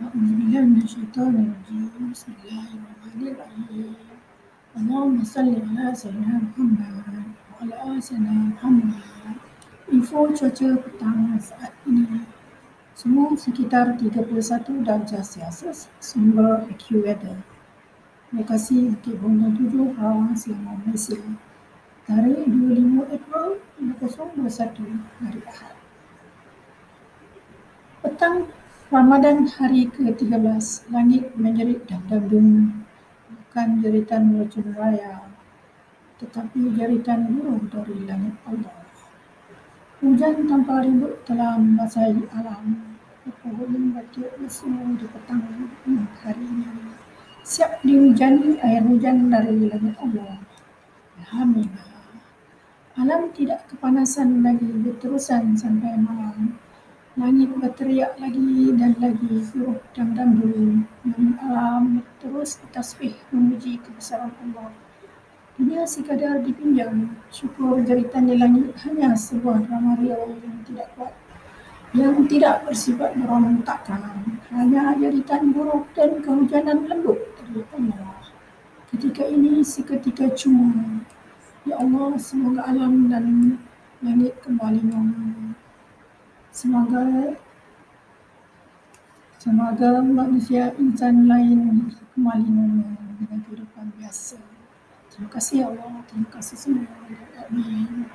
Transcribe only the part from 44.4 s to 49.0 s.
lesu di petang hari ini. Siap dihujani air